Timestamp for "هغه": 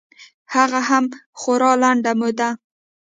0.53-0.79